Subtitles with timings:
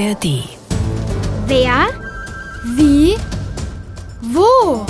[0.00, 0.44] ARD.
[1.46, 1.88] Wer?
[2.74, 3.16] Wie?
[4.22, 4.86] Wo?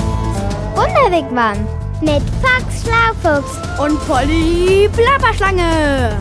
[0.77, 1.57] Wunderwegmann.
[2.01, 3.57] Mit Fox Schlaufuchs.
[3.81, 6.17] Und Polly Plapperschlange.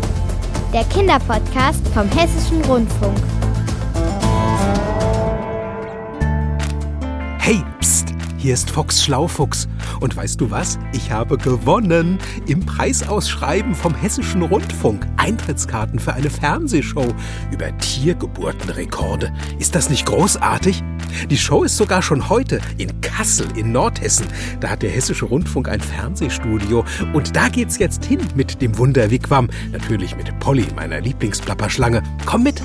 [0.73, 3.17] Der Kinderpodcast vom Hessischen Rundfunk.
[8.39, 9.67] Hier ist Fox Schlaufuchs.
[9.99, 10.79] Und weißt du was?
[10.93, 12.17] Ich habe gewonnen
[12.47, 15.05] im Preisausschreiben vom Hessischen Rundfunk.
[15.17, 17.13] Eintrittskarten für eine Fernsehshow
[17.51, 19.33] über Tiergeburtenrekorde.
[19.59, 20.81] Ist das nicht großartig?
[21.29, 24.27] Die Show ist sogar schon heute in Kassel in Nordhessen.
[24.61, 26.85] Da hat der Hessische Rundfunk ein Fernsehstudio.
[27.13, 29.49] Und da geht's jetzt hin mit dem Wunderwigwam.
[29.71, 32.01] Natürlich mit Polly, meiner Lieblingsplapperschlange.
[32.25, 32.61] Komm mit!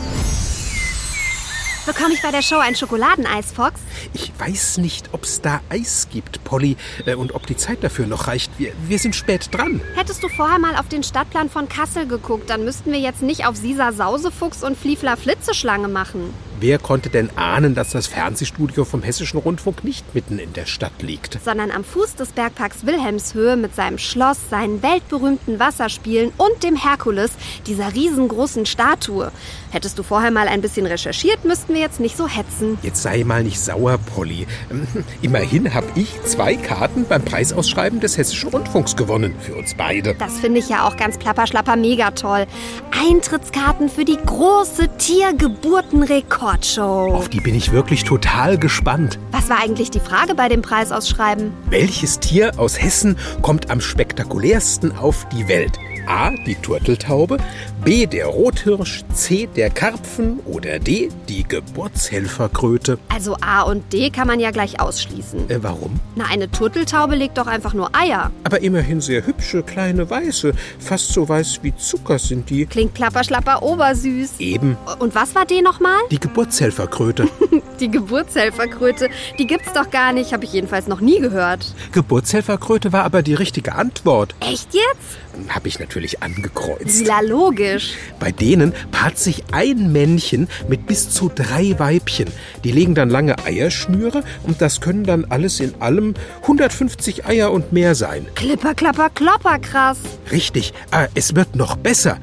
[1.86, 3.78] Bekomme ich bei der Show ein Schokoladeneis, Fox?
[4.14, 8.26] Ich weiß nicht, ob's da Eis gibt, Polly, äh, und ob die Zeit dafür noch
[8.26, 8.50] reicht.
[8.58, 9.82] Wir, wir sind spät dran.
[9.94, 13.46] Hättest du vorher mal auf den Stadtplan von Kassel geguckt, dann müssten wir jetzt nicht
[13.46, 16.32] auf Sisa Sausefuchs und Fliefler Flitzeschlange machen.
[16.60, 21.02] Wer konnte denn ahnen, dass das Fernsehstudio vom Hessischen Rundfunk nicht mitten in der Stadt
[21.02, 21.38] liegt?
[21.44, 27.32] Sondern am Fuß des Bergparks Wilhelmshöhe mit seinem Schloss, seinen weltberühmten Wasserspielen und dem Herkules,
[27.66, 29.30] dieser riesengroßen Statue.
[29.74, 32.78] Hättest du vorher mal ein bisschen recherchiert, müssten wir jetzt nicht so hetzen.
[32.82, 34.46] Jetzt sei mal nicht sauer, Polly.
[34.70, 34.86] Ähm,
[35.20, 39.34] Immerhin habe ich zwei Karten beim Preisausschreiben des Hessischen Rundfunks gewonnen.
[39.40, 40.14] Für uns beide.
[40.14, 42.46] Das finde ich ja auch ganz plapperschlapper mega toll.
[42.92, 47.12] Eintrittskarten für die große Tiergeburtenrekordshow.
[47.12, 49.18] Auf die bin ich wirklich total gespannt.
[49.32, 51.52] Was war eigentlich die Frage bei dem Preisausschreiben?
[51.68, 55.76] Welches Tier aus Hessen kommt am spektakulärsten auf die Welt?
[56.06, 56.30] A.
[56.46, 57.38] Die Turteltaube,
[57.84, 58.06] B.
[58.06, 59.46] Der Rothirsch, C.
[59.54, 61.10] Der Karpfen oder D.
[61.28, 62.98] Die Geburtshelferkröte.
[63.12, 65.50] Also A und D kann man ja gleich ausschließen.
[65.50, 66.00] Äh, warum?
[66.16, 68.30] Na, eine Turteltaube legt doch einfach nur Eier.
[68.44, 70.52] Aber immerhin sehr hübsche, kleine Weiße.
[70.78, 72.64] Fast so weiß wie Zucker sind die.
[72.64, 74.30] Klingt plapperschlapper obersüß.
[74.38, 75.98] Eben Und was war D nochmal?
[76.10, 77.28] die Geburtshelferkröte.
[77.80, 79.08] Die Geburtshelferkröte.
[79.36, 81.74] Die gibt's doch gar nicht, habe ich jedenfalls noch nie gehört.
[81.90, 84.36] Geburtshelferkröte war aber die richtige Antwort.
[84.38, 85.48] Echt jetzt?
[85.52, 87.04] Habe ich natürlich angekreuzt.
[87.04, 87.73] Ja, logisch.
[88.20, 92.28] Bei denen paart sich ein Männchen mit bis zu drei Weibchen.
[92.64, 97.72] Die legen dann lange Eierschnüre und das können dann alles in allem 150 Eier und
[97.72, 98.26] mehr sein.
[98.34, 99.98] Klipper, klapper, klopper, krass.
[100.30, 102.18] Richtig, ah, es wird noch besser.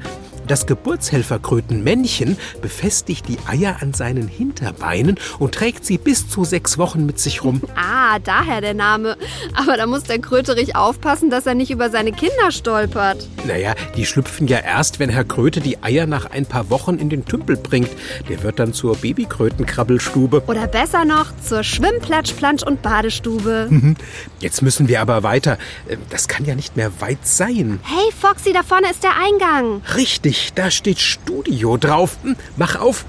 [0.48, 7.06] Das Geburtshelferkrötenmännchen befestigt die Eier an seinen Hinterbeinen und trägt sie bis zu sechs Wochen
[7.06, 7.60] mit sich rum.
[8.04, 9.16] Ah, daher der Name.
[9.54, 13.26] Aber da muss der Kröterich aufpassen, dass er nicht über seine Kinder stolpert.
[13.46, 17.08] Naja, die schlüpfen ja erst, wenn Herr Kröte die Eier nach ein paar Wochen in
[17.08, 17.88] den Tümpel bringt.
[18.28, 20.42] Der wird dann zur Babykrötenkrabbelstube.
[20.46, 23.70] Oder besser noch, zur Schwimm-, Platsch-, Plansch- und Badestube.
[24.40, 25.56] Jetzt müssen wir aber weiter.
[25.88, 27.80] Äh, Das kann ja nicht mehr weit sein.
[27.84, 29.80] Hey, Foxy, da vorne ist der Eingang.
[29.96, 32.16] Richtig, da steht Studio drauf.
[32.22, 33.04] Hm, Mach auf.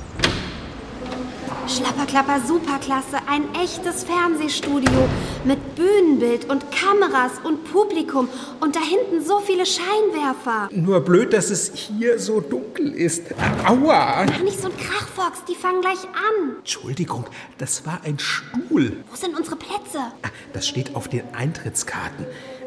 [1.66, 5.08] Schlapperklapper, superklasse, ein echtes Fernsehstudio
[5.46, 8.28] mit Bühnenbild und Kameras und Publikum
[8.60, 10.68] und da hinten so viele Scheinwerfer.
[10.74, 13.24] Nur blöd, dass es hier so dunkel ist.
[13.66, 14.26] Aua.
[14.26, 16.58] Mach nicht so ein Krach, Fox, die fangen gleich an.
[16.60, 18.98] Entschuldigung, das war ein Stuhl.
[19.10, 20.00] Wo sind unsere Plätze?
[20.22, 22.26] Ah, Das steht auf den Eintrittskarten.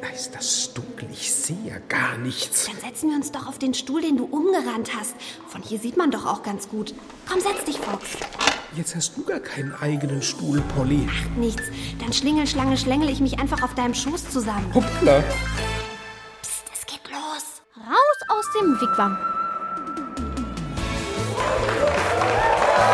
[0.09, 1.09] Ah, Ist das dunkel?
[1.11, 2.67] Ich sehe ja gar nichts.
[2.67, 5.15] Dann setzen wir uns doch auf den Stuhl, den du umgerannt hast.
[5.49, 6.95] Von hier sieht man doch auch ganz gut.
[7.31, 8.05] Komm, setz dich, Fox.
[8.77, 11.09] Jetzt hast du gar keinen eigenen Stuhl, Polly.
[11.37, 11.63] Nichts.
[12.01, 14.71] Dann schlingel, schlange, schlängel ich mich einfach auf deinem Schoß zusammen.
[14.75, 15.23] Hoppla.
[16.43, 17.63] Psst, es geht los.
[17.77, 19.17] Raus aus dem Wigwam.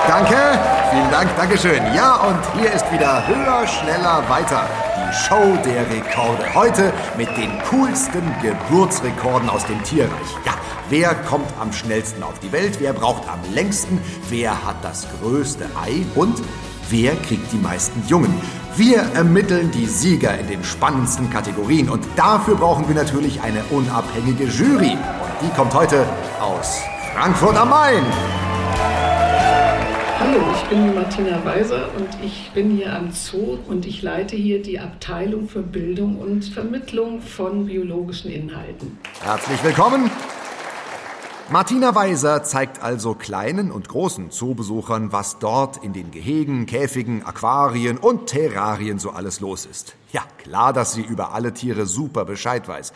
[0.08, 1.94] Danke, vielen Dank, Dankeschön.
[1.94, 4.68] Ja, und hier ist wieder Höher, Schneller, Weiter.
[5.12, 6.54] Show der Rekorde.
[6.54, 10.10] Heute mit den coolsten Geburtsrekorden aus dem Tierreich.
[10.46, 10.54] Ja,
[10.88, 12.78] wer kommt am schnellsten auf die Welt?
[12.80, 14.00] Wer braucht am längsten?
[14.30, 16.06] Wer hat das größte Ei?
[16.14, 16.40] Und
[16.88, 18.34] wer kriegt die meisten Jungen?
[18.76, 21.90] Wir ermitteln die Sieger in den spannendsten Kategorien.
[21.90, 24.92] Und dafür brauchen wir natürlich eine unabhängige Jury.
[24.92, 26.06] Und die kommt heute
[26.40, 26.80] aus
[27.14, 28.51] Frankfurt am Main.
[30.24, 34.62] Hallo, ich bin Martina Weiser und ich bin hier am Zoo und ich leite hier
[34.62, 38.98] die Abteilung für Bildung und Vermittlung von biologischen Inhalten.
[39.20, 40.08] Herzlich willkommen.
[41.50, 47.98] Martina Weiser zeigt also kleinen und großen Zoobesuchern, was dort in den Gehegen, Käfigen, Aquarien
[47.98, 49.96] und Terrarien so alles los ist.
[50.12, 52.92] Ja, klar, dass sie über alle Tiere super Bescheid weiß.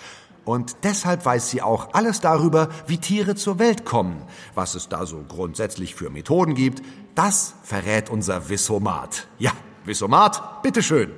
[0.46, 4.22] Und deshalb weiß sie auch alles darüber, wie Tiere zur Welt kommen,
[4.54, 6.82] was es da so grundsätzlich für Methoden gibt.
[7.16, 9.26] Das verrät unser Wissomat.
[9.38, 9.50] Ja,
[9.84, 11.10] Wissomat, bitteschön.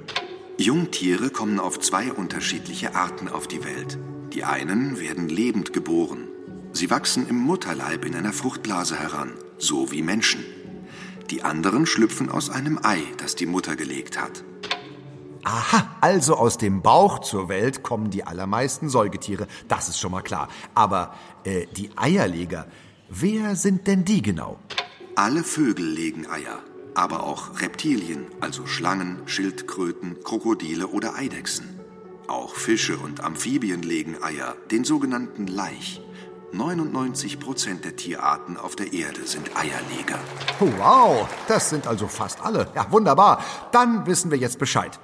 [0.57, 3.99] Jungtiere kommen auf zwei unterschiedliche Arten auf die Welt.
[4.33, 6.27] Die einen werden lebend geboren.
[6.73, 10.43] Sie wachsen im Mutterleib in einer Fruchtblase heran, so wie Menschen.
[11.31, 14.43] Die anderen schlüpfen aus einem Ei, das die Mutter gelegt hat.
[15.51, 19.47] Aha, also aus dem Bauch zur Welt kommen die allermeisten Säugetiere.
[19.67, 20.49] Das ist schon mal klar.
[20.75, 22.67] Aber äh, die Eierleger,
[23.09, 24.59] wer sind denn die genau?
[25.17, 26.59] Alle Vögel legen Eier,
[26.95, 31.81] aber auch Reptilien, also Schlangen, Schildkröten, Krokodile oder Eidechsen.
[32.27, 36.03] Auch Fische und Amphibien legen Eier, den sogenannten Laich.
[36.53, 40.19] 99 Prozent der Tierarten auf der Erde sind Eierleger.
[40.61, 42.71] Wow, das sind also fast alle.
[42.75, 43.43] Ja, wunderbar.
[43.73, 45.01] Dann wissen wir jetzt Bescheid.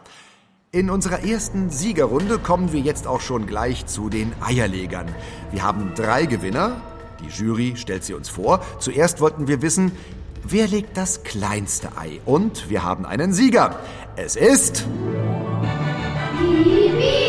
[0.74, 5.06] In unserer ersten Siegerrunde kommen wir jetzt auch schon gleich zu den Eierlegern.
[5.52, 6.80] Wir haben drei Gewinner.
[7.20, 8.60] Die Jury stellt sie uns vor.
[8.80, 9.92] Zuerst wollten wir wissen,
[10.42, 12.18] wer legt das kleinste Ei?
[12.24, 13.78] Und wir haben einen Sieger.
[14.16, 14.84] Es ist...
[16.40, 17.23] Die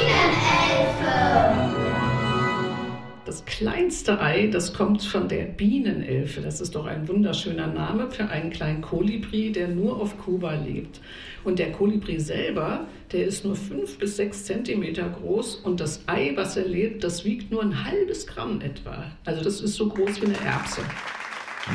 [3.35, 6.39] Das kleinste Ei, das kommt von der Bienenelfe.
[6.39, 11.01] Das ist doch ein wunderschöner Name für einen kleinen Kolibri, der nur auf Kuba lebt.
[11.43, 16.31] Und der Kolibri selber, der ist nur fünf bis sechs Zentimeter groß und das Ei,
[16.37, 19.03] was er lebt, das wiegt nur ein halbes Gramm etwa.
[19.25, 20.79] Also das ist so groß wie eine Erbse.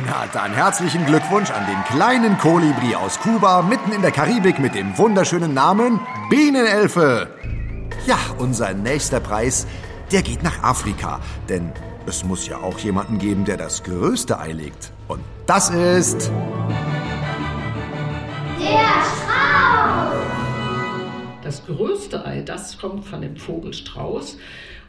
[0.07, 4.75] Na dann herzlichen Glückwunsch an den kleinen Kolibri aus Kuba mitten in der Karibik mit
[4.75, 7.29] dem wunderschönen Namen Bienenelfe.
[8.07, 9.67] Ja, unser nächster Preis,
[10.13, 11.73] der geht nach Afrika, denn
[12.07, 14.93] es muss ja auch jemanden geben, der das größte Ei legt.
[15.09, 16.31] Und das ist
[18.59, 20.27] Der Strauß.
[21.43, 24.39] Das größte Ei, das kommt von dem Vogelstrauß.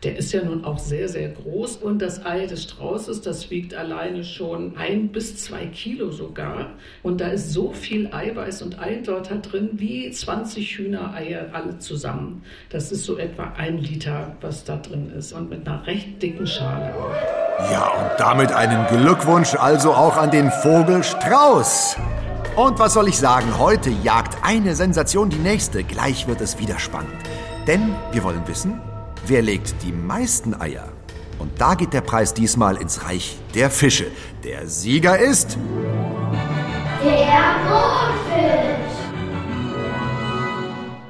[0.04, 1.78] Der ist ja nun auch sehr, sehr groß.
[1.78, 6.72] Und das Ei des Straußes, das wiegt alleine schon ein bis zwei Kilo sogar.
[7.04, 12.42] Und da ist so viel Eiweiß und Eindeuter drin wie 20 Hühnereier alle zusammen.
[12.70, 15.34] Das ist so etwa ein Liter, was da drin ist.
[15.34, 16.92] Und mit einer recht dicken Schale.
[17.72, 21.98] Ja, und damit einen Glückwunsch also auch an den Vogel Strauß.
[22.56, 25.84] Und was soll ich sagen, heute jagt eine Sensation die nächste.
[25.84, 27.14] Gleich wird es wieder spannend.
[27.68, 28.82] Denn wir wollen wissen,
[29.28, 30.92] wer legt die meisten Eier?
[31.40, 34.08] Und da geht der Preis diesmal ins Reich der Fische.
[34.44, 35.58] Der Sieger ist...
[37.04, 38.82] Der Mondfisch.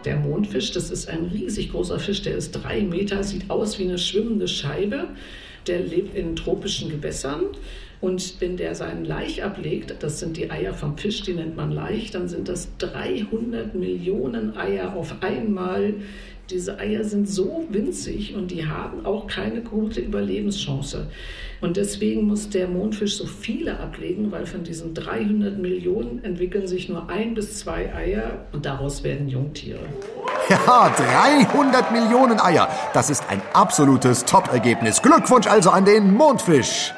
[0.05, 3.83] Der Mondfisch, das ist ein riesig großer Fisch, der ist drei Meter, sieht aus wie
[3.83, 5.09] eine schwimmende Scheibe.
[5.67, 7.43] Der lebt in tropischen Gewässern.
[7.99, 11.71] Und wenn der seinen Laich ablegt, das sind die Eier vom Fisch, die nennt man
[11.71, 15.93] Laich, dann sind das 300 Millionen Eier auf einmal.
[16.51, 21.07] Diese Eier sind so winzig und die haben auch keine gute Überlebenschance.
[21.61, 26.89] Und deswegen muss der Mondfisch so viele ablegen, weil von diesen 300 Millionen entwickeln sich
[26.89, 29.79] nur ein bis zwei Eier und daraus werden Jungtiere.
[30.49, 32.67] Ja, 300 Millionen Eier.
[32.93, 35.01] Das ist ein absolutes Top-Ergebnis.
[35.01, 36.93] Glückwunsch also an den Mondfisch.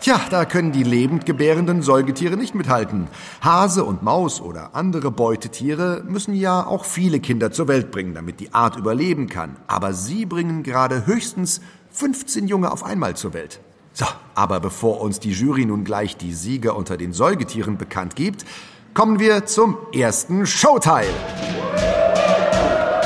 [0.00, 3.06] Tja, da können die lebend gebärenden Säugetiere nicht mithalten.
[3.42, 8.40] Hase und Maus oder andere Beutetiere müssen ja auch viele Kinder zur Welt bringen, damit
[8.40, 9.56] die Art überleben kann.
[9.66, 11.60] Aber sie bringen gerade höchstens
[11.90, 13.60] 15 Junge auf einmal zur Welt.
[13.92, 18.46] So, aber bevor uns die Jury nun gleich die Sieger unter den Säugetieren bekannt gibt,
[18.94, 21.08] kommen wir zum ersten Showteil.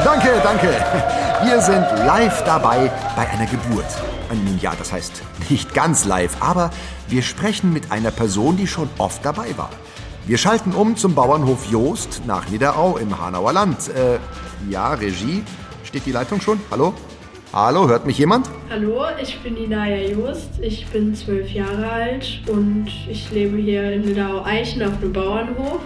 [0.05, 0.69] Danke, danke.
[1.43, 4.14] Wir sind live dabei bei einer Geburt.
[4.61, 6.71] Ja, das heißt nicht ganz live, aber
[7.09, 9.71] wir sprechen mit einer Person, die schon oft dabei war.
[10.27, 13.91] Wir schalten um zum Bauernhof Joost nach Niederau im Hanauer Land.
[13.91, 14.19] Äh,
[14.71, 15.43] ja, Regie.
[15.83, 16.59] Steht die Leitung schon?
[16.71, 16.95] Hallo?
[17.53, 18.49] Hallo, hört mich jemand?
[18.71, 20.59] Hallo, ich bin die Naya Just.
[20.61, 25.81] Ich bin zwölf Jahre alt und ich lebe hier in Niederau-Eichen auf einem Bauernhof.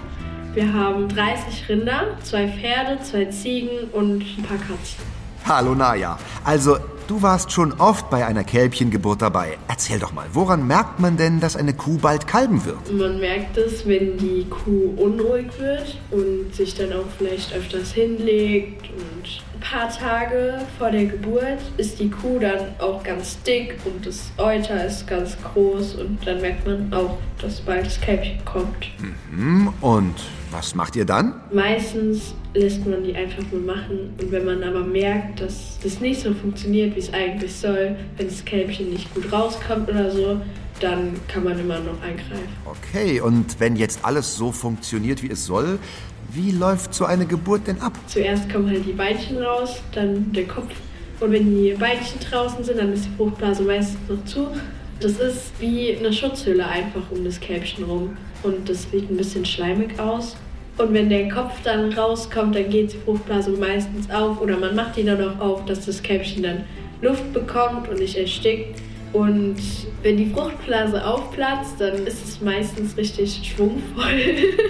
[0.55, 5.05] Wir haben 30 Rinder, zwei Pferde, zwei Ziegen und ein paar Katzen.
[5.47, 6.17] Hallo Naya.
[6.45, 9.59] Also, du warst schon oft bei einer Kälbchengeburt dabei.
[9.67, 12.93] Erzähl doch mal, woran merkt man denn, dass eine Kuh bald kalben wird?
[12.93, 18.91] Man merkt es, wenn die Kuh unruhig wird und sich dann auch vielleicht öfters hinlegt.
[18.91, 24.07] Und ein paar Tage vor der Geburt ist die Kuh dann auch ganz dick und
[24.07, 25.95] das Euter ist ganz groß.
[25.95, 28.87] Und dann merkt man auch, dass bald das Kälbchen kommt.
[29.31, 30.15] Hm, und
[30.51, 31.41] was macht ihr dann?
[31.53, 34.15] Meistens lässt man die einfach nur machen.
[34.21, 38.29] Und wenn man aber merkt, dass das nicht so funktioniert, wie es eigentlich soll, wenn
[38.29, 40.41] das Kälbchen nicht gut rauskommt oder so,
[40.81, 42.49] dann kann man immer noch eingreifen.
[42.65, 45.79] Okay, und wenn jetzt alles so funktioniert, wie es soll,
[46.33, 47.99] wie läuft so eine Geburt denn ab?
[48.07, 50.73] Zuerst kommen halt die Beinchen raus, dann der Kopf.
[51.21, 54.49] Und wenn die Beinchen draußen sind, dann ist die Fruchtblase meistens noch zu.
[55.01, 58.17] Das ist wie eine Schutzhülle einfach um das Kälbchen rum.
[58.43, 60.37] Und das sieht ein bisschen schleimig aus.
[60.79, 64.97] Und wenn der Kopf dann rauskommt, dann geht die Fruchtblase meistens auf oder man macht
[64.97, 66.65] die dann auch auf, dass das Kälbchen dann
[67.03, 68.81] Luft bekommt und nicht erstickt.
[69.13, 69.57] Und
[70.03, 74.21] wenn die Fruchtblase aufplatzt, dann ist es meistens richtig schwungvoll.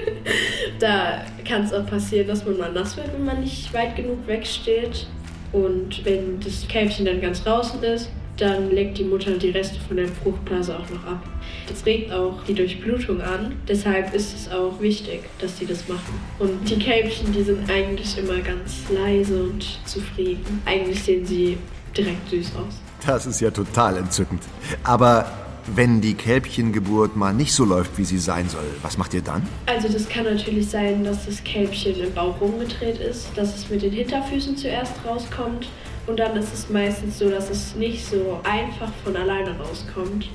[0.78, 4.26] da kann es auch passieren, dass man mal nass wird, wenn man nicht weit genug
[4.26, 5.06] wegsteht.
[5.52, 9.96] Und wenn das Kälbchen dann ganz draußen ist, dann leckt die Mutter die Reste von
[9.96, 11.22] der Fruchtblase auch noch ab.
[11.68, 13.56] Das regt auch die Durchblutung an.
[13.66, 16.20] Deshalb ist es auch wichtig, dass sie das machen.
[16.38, 20.62] Und die Kälbchen, die sind eigentlich immer ganz leise und zufrieden.
[20.64, 21.58] Eigentlich sehen sie
[21.96, 22.74] direkt süß aus.
[23.04, 24.42] Das ist ja total entzückend.
[24.84, 25.26] Aber
[25.74, 29.46] wenn die Kälbchengeburt mal nicht so läuft, wie sie sein soll, was macht ihr dann?
[29.66, 33.82] Also das kann natürlich sein, dass das Kälbchen im Bauch rumgedreht ist, dass es mit
[33.82, 35.68] den Hinterfüßen zuerst rauskommt
[36.08, 40.30] und dann ist es meistens so, dass es nicht so einfach von alleine rauskommt.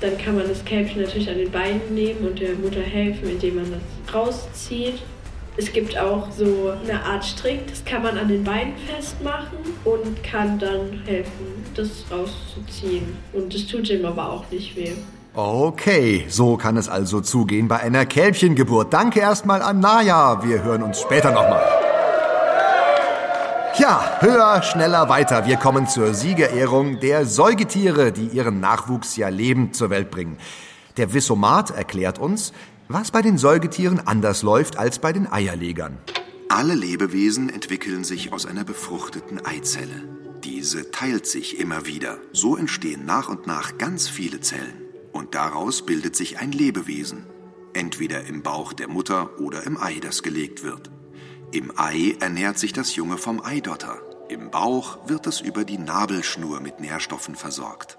[0.00, 3.56] Dann kann man das Kälbchen natürlich an den Beinen nehmen und der Mutter helfen, indem
[3.56, 5.02] man das rauszieht.
[5.56, 10.22] Es gibt auch so eine Art Strick, das kann man an den Beinen festmachen und
[10.22, 13.16] kann dann helfen, das rauszuziehen.
[13.32, 14.92] Und es tut ihm aber auch nicht weh.
[15.34, 18.92] Okay, so kann es also zugehen bei einer Kälbchengeburt.
[18.92, 20.44] Danke erstmal an Naya.
[20.44, 21.87] Wir hören uns später nochmal.
[23.78, 25.46] Ja, höher, schneller, weiter.
[25.46, 30.36] Wir kommen zur Siegerehrung der Säugetiere, die ihren Nachwuchs ja lebend zur Welt bringen.
[30.96, 32.52] Der Wissomat erklärt uns,
[32.88, 35.96] was bei den Säugetieren anders läuft als bei den Eierlegern.
[36.48, 40.08] Alle Lebewesen entwickeln sich aus einer befruchteten Eizelle.
[40.42, 42.18] Diese teilt sich immer wieder.
[42.32, 44.82] So entstehen nach und nach ganz viele Zellen.
[45.12, 47.26] Und daraus bildet sich ein Lebewesen.
[47.74, 50.90] Entweder im Bauch der Mutter oder im Ei, das gelegt wird.
[51.50, 53.96] Im Ei ernährt sich das Junge vom Eidotter.
[54.28, 57.96] Im Bauch wird es über die Nabelschnur mit Nährstoffen versorgt.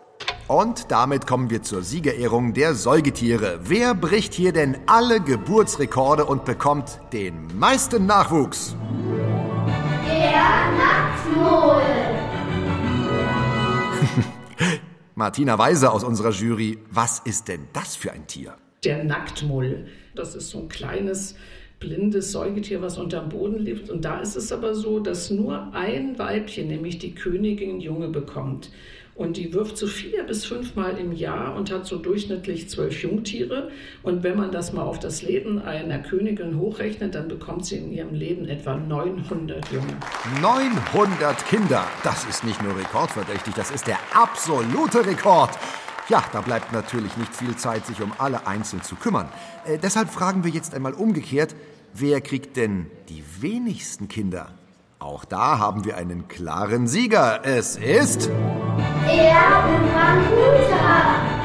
[0.48, 3.60] Und damit kommen wir zur Siegerehrung der Säugetiere.
[3.64, 8.76] Wer bricht hier denn alle Geburtsrekorde und bekommt den meisten Nachwuchs?
[10.06, 11.82] Der Nacktmull.
[15.16, 18.54] Martina Weise aus unserer Jury, was ist denn das für ein Tier?
[18.84, 19.88] Der Nacktmull.
[20.14, 21.36] Das ist so ein kleines
[21.80, 23.90] blindes Säugetier, was unterm Boden lebt.
[23.90, 28.70] Und da ist es aber so, dass nur ein Weibchen, nämlich die Königin, Junge bekommt.
[29.20, 33.70] Und die wirft so vier bis fünfmal im Jahr und hat so durchschnittlich zwölf Jungtiere.
[34.02, 37.92] Und wenn man das mal auf das Leben einer Königin hochrechnet, dann bekommt sie in
[37.92, 39.98] ihrem Leben etwa 900 Junge.
[40.42, 41.86] 900 Kinder.
[42.02, 45.52] Das ist nicht nur rekordverdächtig, das ist der absolute Rekord.
[46.10, 49.30] Ja, da bleibt natürlich nicht viel Zeit, sich um alle einzeln zu kümmern.
[49.66, 51.56] Äh, deshalb fragen wir jetzt einmal umgekehrt,
[51.94, 54.48] wer kriegt denn die wenigsten Kinder?
[54.98, 57.46] Auch da haben wir einen klaren Sieger.
[57.46, 58.28] Es ist...
[59.06, 59.38] Der
[59.96, 61.39] Orangutan.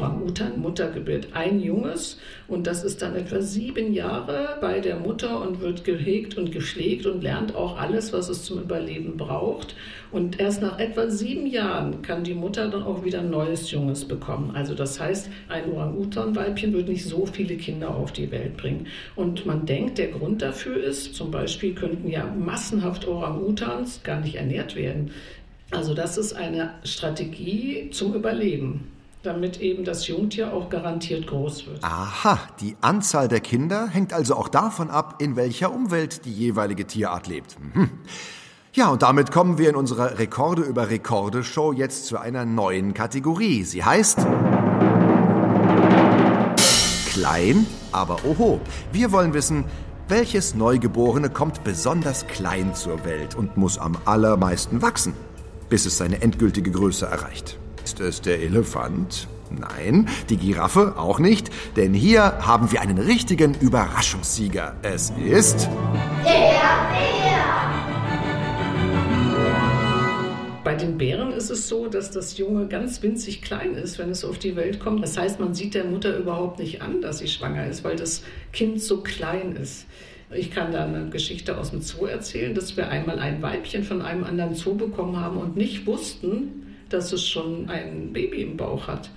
[0.00, 5.42] Die Orang-Utan-Mutter gebiert ein Junges und das ist dann etwa sieben Jahre bei der Mutter
[5.42, 9.74] und wird gehegt und gepflegt und lernt auch alles, was es zum Überleben braucht.
[10.10, 14.06] Und erst nach etwa sieben Jahren kann die Mutter dann auch wieder ein neues Junges
[14.06, 14.52] bekommen.
[14.54, 18.86] Also das heißt, ein Orang-Utan-Weibchen wird nicht so viele Kinder auf die Welt bringen.
[19.16, 24.36] Und man denkt, der Grund dafür ist, zum Beispiel könnten ja massenhaft Orang-Utans gar nicht
[24.36, 25.10] ernährt werden.
[25.72, 28.88] Also das ist eine Strategie zum Überleben
[29.22, 31.84] damit eben das Jungtier auch garantiert groß wird.
[31.84, 36.86] Aha, die Anzahl der Kinder hängt also auch davon ab, in welcher Umwelt die jeweilige
[36.86, 37.56] Tierart lebt.
[37.60, 37.90] Mhm.
[38.72, 42.94] Ja, und damit kommen wir in unserer Rekorde über Rekorde Show jetzt zu einer neuen
[42.94, 43.64] Kategorie.
[43.64, 44.18] Sie heißt
[47.10, 48.60] Klein, aber oho.
[48.92, 49.64] Wir wollen wissen,
[50.08, 55.14] welches Neugeborene kommt besonders klein zur Welt und muss am allermeisten wachsen,
[55.68, 57.58] bis es seine endgültige Größe erreicht.
[57.84, 59.28] Ist es der Elefant?
[59.50, 64.76] Nein, die Giraffe auch nicht, denn hier haben wir einen richtigen Überraschungssieger.
[64.82, 65.68] Es ist
[66.24, 66.60] Der
[66.92, 67.30] Bär.
[70.62, 74.24] Bei den Bären ist es so, dass das Junge ganz winzig klein ist, wenn es
[74.24, 75.02] auf die Welt kommt.
[75.02, 78.22] Das heißt, man sieht der Mutter überhaupt nicht an, dass sie schwanger ist, weil das
[78.52, 79.86] Kind so klein ist.
[80.32, 84.00] Ich kann da eine Geschichte aus dem Zoo erzählen, dass wir einmal ein Weibchen von
[84.00, 88.88] einem anderen Zoo bekommen haben und nicht wussten, dass es schon ein Baby im Bauch
[88.88, 89.10] hat.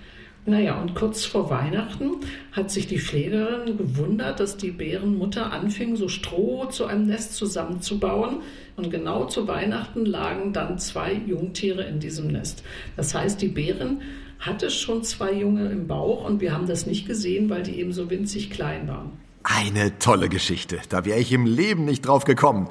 [0.46, 2.18] Naja, und kurz vor Weihnachten
[2.52, 8.42] hat sich die Pflegerin gewundert, dass die Bärenmutter anfing, so Stroh zu einem Nest zusammenzubauen.
[8.76, 12.64] Und genau zu Weihnachten lagen dann zwei Jungtiere in diesem Nest.
[12.98, 14.02] Das heißt, die Bären
[14.38, 17.94] hatte schon zwei Junge im Bauch und wir haben das nicht gesehen, weil die eben
[17.94, 19.12] so winzig klein waren.
[19.44, 20.80] eine tolle Geschichte.
[20.90, 22.68] Da wäre ich im Leben nicht drauf gekommen.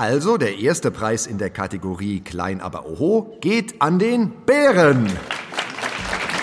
[0.00, 5.06] Also, der erste Preis in der Kategorie Klein aber Oho geht an den Bären.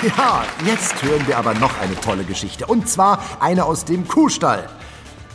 [0.03, 2.67] Ja, jetzt hören wir aber noch eine tolle Geschichte.
[2.67, 4.69] Und zwar eine aus dem Kuhstall.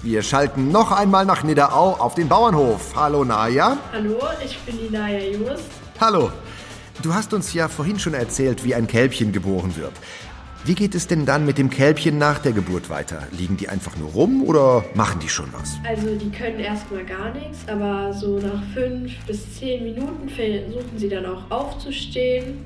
[0.04, 2.94] Wir schalten noch einmal nach Nidderau auf den Bauernhof.
[2.94, 3.78] Hallo Naja.
[3.92, 5.64] Hallo, ich bin die Naya Just.
[6.00, 6.30] Hallo.
[7.02, 9.94] du hast uns ja vorhin schon erzählt, wie ein Kälbchen geboren wird.
[10.64, 13.26] Wie geht es denn dann mit dem Kälbchen nach der Geburt weiter?
[13.36, 15.76] Liegen die einfach nur rum oder machen die schon was?
[15.84, 21.08] Also die können erstmal gar nichts, aber so nach fünf bis zehn Minuten versuchen sie
[21.08, 22.58] dann auch aufzustehen,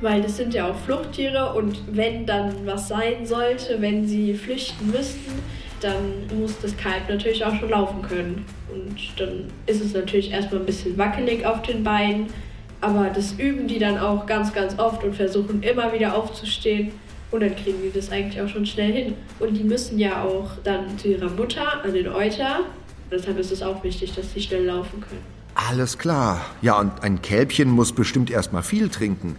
[0.00, 4.90] weil das sind ja auch Fluchttiere und wenn dann was sein sollte, wenn sie flüchten
[4.90, 5.32] müssten,
[5.80, 8.46] dann muss das Kalb natürlich auch schon laufen können.
[8.72, 12.28] Und dann ist es natürlich erstmal ein bisschen wackelig auf den Beinen,
[12.80, 16.92] aber das üben die dann auch ganz, ganz oft und versuchen immer wieder aufzustehen.
[17.32, 19.14] Und dann kriegen die das eigentlich auch schon schnell hin.
[19.40, 22.60] Und die müssen ja auch dann zu ihrer Mutter an den Euter.
[23.10, 25.22] Deshalb ist es auch wichtig, dass sie schnell laufen können.
[25.54, 26.44] Alles klar.
[26.60, 29.36] Ja, und ein Kälbchen muss bestimmt erstmal viel trinken.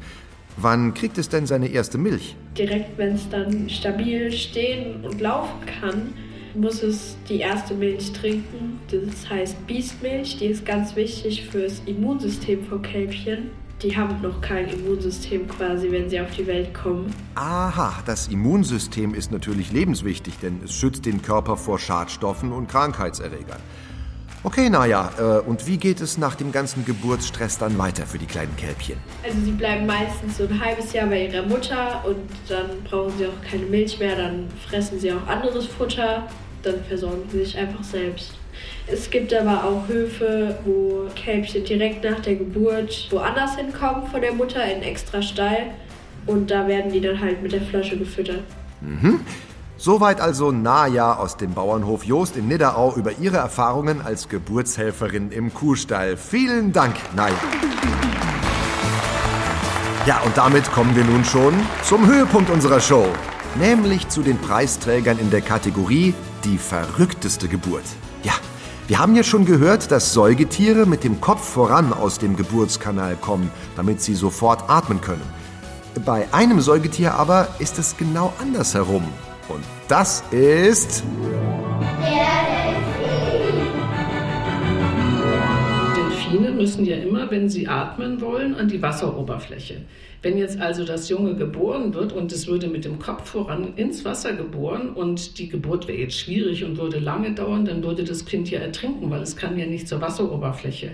[0.57, 2.35] Wann kriegt es denn seine erste Milch?
[2.57, 6.13] Direkt, wenn es dann stabil stehen und laufen kann,
[6.55, 8.79] muss es die erste Milch trinken.
[8.91, 10.37] Das heißt Biestmilch.
[10.37, 13.51] Die ist ganz wichtig fürs Immunsystem von Kälbchen
[13.83, 17.13] die haben noch kein Immunsystem quasi, wenn sie auf die Welt kommen.
[17.35, 23.59] Aha, das Immunsystem ist natürlich lebenswichtig, denn es schützt den Körper vor Schadstoffen und Krankheitserregern.
[24.45, 28.25] Okay, naja, äh, und wie geht es nach dem ganzen Geburtsstress dann weiter für die
[28.25, 28.97] kleinen Kälbchen?
[29.23, 32.17] Also sie bleiben meistens so ein halbes Jahr bei ihrer Mutter und
[32.49, 36.27] dann brauchen sie auch keine Milch mehr, dann fressen sie auch anderes Futter,
[36.61, 38.33] dann versorgen sie sich einfach selbst.
[38.87, 44.33] Es gibt aber auch Höfe, wo Kälbchen direkt nach der Geburt woanders hinkommen von der
[44.33, 45.71] Mutter in extra Stall.
[46.25, 48.43] Und da werden die dann halt mit der Flasche gefüttert.
[48.81, 49.21] Mhm.
[49.77, 55.53] Soweit also Naja aus dem Bauernhof Joost in Nidderau über ihre Erfahrungen als Geburtshelferin im
[55.53, 56.15] Kuhstall.
[56.15, 57.35] Vielen Dank, Naja.
[60.05, 63.05] Ja, und damit kommen wir nun schon zum Höhepunkt unserer Show,
[63.57, 67.85] nämlich zu den Preisträgern in der Kategorie Die verrückteste Geburt.
[68.23, 68.33] Ja,
[68.87, 73.51] wir haben ja schon gehört, dass Säugetiere mit dem Kopf voran aus dem Geburtskanal kommen,
[73.75, 75.21] damit sie sofort atmen können.
[76.05, 79.03] Bei einem Säugetier aber ist es genau andersherum.
[79.47, 81.03] Und das ist...
[86.33, 89.75] Delfine müssen ja immer, wenn sie atmen wollen, an die Wasseroberfläche.
[90.23, 94.03] Wenn jetzt also das Junge geboren wird und es würde mit dem Kopf voran ins
[94.03, 98.25] Wasser geboren und die Geburt wäre jetzt schwierig und würde lange dauern, dann würde das
[98.25, 100.91] Kind ja ertrinken, weil es kann ja nicht zur Wasseroberfläche.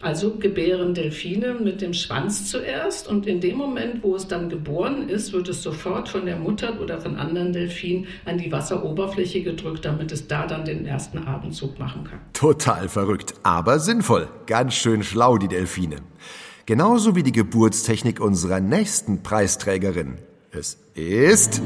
[0.00, 5.08] Also gebären Delfine mit dem Schwanz zuerst und in dem Moment, wo es dann geboren
[5.08, 9.84] ist, wird es sofort von der Mutter oder von anderen Delfinen an die Wasseroberfläche gedrückt,
[9.84, 12.20] damit es da dann den ersten Abendzug machen kann.
[12.32, 14.28] Total verrückt, aber sinnvoll.
[14.46, 15.96] Ganz schön schlau, die Delfine.
[16.66, 20.16] Genauso wie die Geburtstechnik unserer nächsten Preisträgerin.
[20.50, 21.62] Es ist...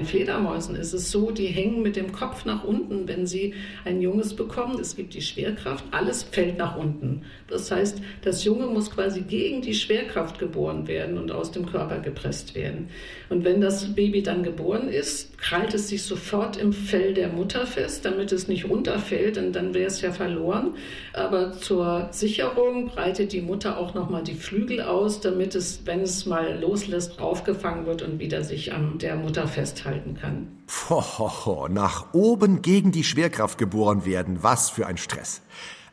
[0.00, 3.52] den Fledermäusen ist es so, die hängen mit dem Kopf nach unten, wenn sie
[3.84, 4.80] ein Junges bekommen.
[4.80, 7.22] Es gibt die Schwerkraft, alles fällt nach unten.
[7.48, 11.98] Das heißt, das Junge muss quasi gegen die Schwerkraft geboren werden und aus dem Körper
[11.98, 12.88] gepresst werden.
[13.28, 17.66] Und wenn das Baby dann geboren ist, krallt es sich sofort im Fell der Mutter
[17.66, 20.74] fest, damit es nicht runterfällt, denn dann wäre es ja verloren.
[21.12, 26.24] Aber zur Sicherung breitet die Mutter auch nochmal die Flügel aus, damit es, wenn es
[26.24, 29.46] mal loslässt, aufgefangen wird und wieder sich an der Mutter
[29.90, 30.48] festhalten kann.
[30.88, 35.42] Hohoho, nach oben gegen die Schwerkraft geboren werden, was für ein Stress.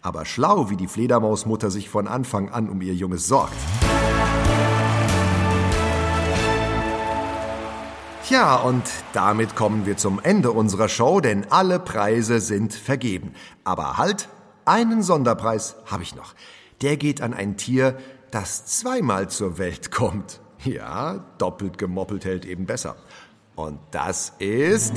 [0.02, 3.54] Aber schlau, wie die Fledermausmutter sich von Anfang an um ihr Junges sorgt.
[8.26, 8.84] Tja, und
[9.14, 13.34] damit kommen wir zum Ende unserer Show, denn alle Preise sind vergeben.
[13.64, 14.28] Aber halt,
[14.66, 16.34] einen Sonderpreis habe ich noch.
[16.82, 17.98] Der geht an ein Tier,
[18.32, 20.42] das zweimal zur Welt kommt.
[20.64, 22.96] Ja, doppelt gemoppelt hält eben besser.
[23.58, 24.94] Und das ist...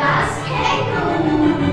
[0.00, 1.66] Das Känguru.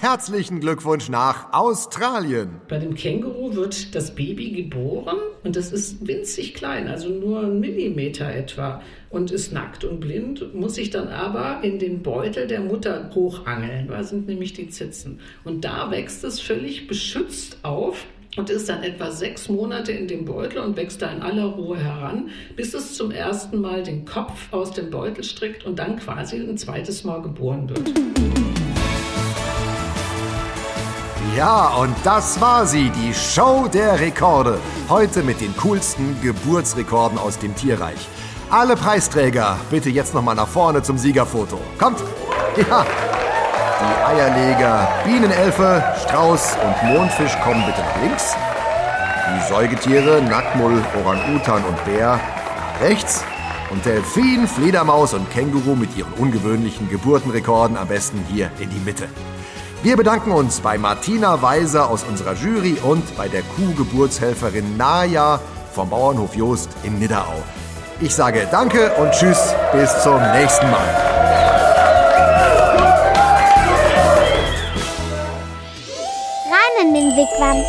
[0.00, 2.60] Herzlichen Glückwunsch nach Australien.
[2.68, 7.60] Bei dem Känguru wird das Baby geboren und das ist winzig klein, also nur ein
[7.60, 12.60] Millimeter etwa und ist nackt und blind, muss sich dann aber in den Beutel der
[12.60, 15.20] Mutter hochangeln, da sind nämlich die Zitzen.
[15.44, 18.04] Und da wächst es völlig beschützt auf
[18.36, 21.78] und ist dann etwa sechs Monate in dem Beutel und wächst da in aller Ruhe
[21.78, 26.36] heran, bis es zum ersten Mal den Kopf aus dem Beutel strickt und dann quasi
[26.36, 27.92] ein zweites Mal geboren wird.
[31.36, 34.58] Ja, und das war sie, die Show der Rekorde.
[34.88, 38.08] Heute mit den coolsten Geburtsrekorden aus dem Tierreich.
[38.48, 41.58] Alle Preisträger, bitte jetzt nochmal nach vorne zum Siegerfoto.
[41.78, 41.98] Kommt!
[42.56, 42.86] Ja!
[43.86, 48.34] Die Eierleger, Bienenelfe, Strauß und Mondfisch kommen bitte nach links.
[49.28, 53.22] Die Säugetiere, Nacktmull, Orang-Utan und Bär nach rechts.
[53.70, 59.08] Und Delfin, Fledermaus und Känguru mit ihren ungewöhnlichen Geburtenrekorden am besten hier in die Mitte.
[59.82, 65.38] Wir bedanken uns bei Martina Weiser aus unserer Jury und bei der Kuhgeburtshelferin Naja
[65.72, 67.42] vom Bauernhof Joost in Nidderau.
[68.00, 71.15] Ich sage Danke und Tschüss, bis zum nächsten Mal.
[76.82, 77.64] In den Wigwam.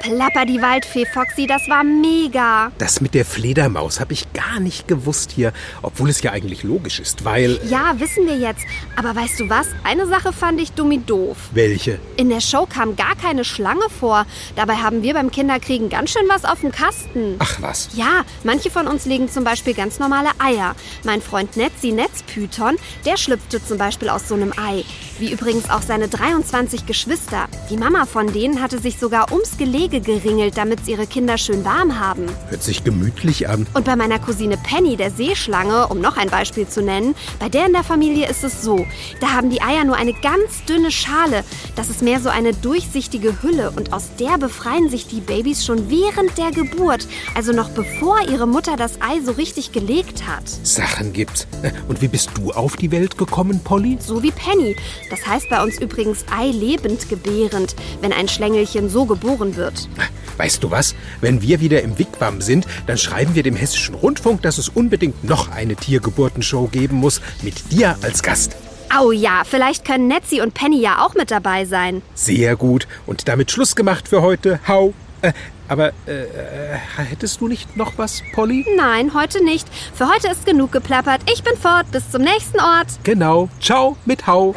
[0.00, 2.70] Plapper die Waldfee, Foxy, das war mega.
[2.78, 5.52] Das mit der Fledermaus habe ich gar nicht gewusst hier,
[5.82, 7.58] obwohl es ja eigentlich logisch ist, weil...
[7.68, 8.60] Ja, wissen wir jetzt.
[8.94, 9.66] Aber weißt du was?
[9.82, 11.36] Eine Sache fand ich dummi doof.
[11.52, 11.98] Welche?
[12.16, 14.26] In der Show kam gar keine Schlange vor.
[14.54, 17.36] Dabei haben wir beim Kinderkriegen ganz schön was auf dem Kasten.
[17.40, 17.88] Ach was.
[17.94, 20.76] Ja, manche von uns legen zum Beispiel ganz normale Eier.
[21.02, 24.84] Mein Freund Netzi Netzpython, der schlüpfte zum Beispiel aus so einem Ei.
[25.18, 27.48] Wie übrigens auch seine 23 Geschwister.
[27.70, 31.64] Die Mama von denen hatte sich sogar ums Gelege geringelt, damit sie ihre Kinder schön
[31.64, 32.26] warm haben.
[32.50, 33.66] Hört sich gemütlich an.
[33.72, 37.66] Und bei meiner Cousine Penny, der Seeschlange, um noch ein Beispiel zu nennen, bei der
[37.66, 38.86] in der Familie ist es so.
[39.20, 41.44] Da haben die Eier nur eine ganz dünne Schale.
[41.76, 45.88] Das ist mehr so eine durchsichtige Hülle und aus der befreien sich die Babys schon
[45.88, 47.08] während der Geburt.
[47.34, 50.44] Also noch bevor ihre Mutter das Ei so richtig gelegt hat.
[50.62, 51.46] Sachen gibt's.
[51.88, 53.96] Und wie bist du auf die Welt gekommen, Polly?
[53.98, 54.76] So wie Penny.
[55.10, 59.88] Das heißt bei uns übrigens eilebend gebärend, wenn ein Schlängelchen so geboren wird.
[60.36, 60.94] Weißt du was?
[61.20, 65.24] Wenn wir wieder im Wigwam sind, dann schreiben wir dem Hessischen Rundfunk, dass es unbedingt
[65.24, 68.56] noch eine Tiergeburtenshow geben muss, mit dir als Gast.
[68.94, 72.02] Au ja, vielleicht können Netzi und Penny ja auch mit dabei sein.
[72.14, 72.86] Sehr gut.
[73.06, 74.60] Und damit Schluss gemacht für heute.
[74.68, 74.94] Hau.
[75.22, 75.32] Äh,
[75.68, 78.64] aber äh, äh, hättest du nicht noch was, Polly?
[78.76, 79.66] Nein, heute nicht.
[79.94, 81.22] Für heute ist genug geplappert.
[81.32, 81.90] Ich bin fort.
[81.90, 82.88] Bis zum nächsten Ort.
[83.02, 83.48] Genau.
[83.60, 84.54] Ciao mit Hau.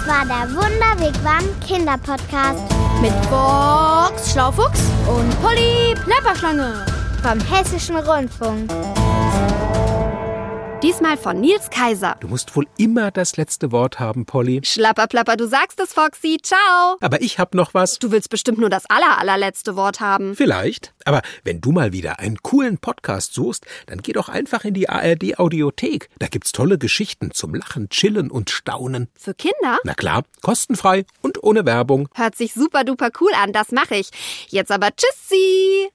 [0.00, 2.60] Das war der Wunderwigwam Kinderpodcast
[3.02, 6.86] Mit Box Schlaufuchs und Polly Plapperschlange.
[7.22, 8.70] vom Hessischen Rundfunk.
[10.82, 12.16] Diesmal von Nils Kaiser.
[12.20, 14.62] Du musst wohl immer das letzte Wort haben, Polly.
[14.64, 16.38] Schlapperplapper, du sagst es, Foxy.
[16.42, 16.96] Ciao.
[17.02, 17.98] Aber ich hab noch was.
[17.98, 20.34] Du willst bestimmt nur das aller, allerletzte Wort haben.
[20.34, 20.94] Vielleicht.
[21.04, 24.88] Aber wenn du mal wieder einen coolen Podcast suchst, dann geh doch einfach in die
[24.88, 26.08] ARD Audiothek.
[26.18, 29.08] Da gibt's tolle Geschichten zum Lachen, Chillen und Staunen.
[29.14, 29.80] Für Kinder?
[29.84, 32.08] Na klar, kostenfrei und ohne Werbung.
[32.14, 33.52] Hört sich super duper cool an.
[33.52, 34.08] Das mache ich.
[34.48, 35.90] Jetzt aber Tschüssi.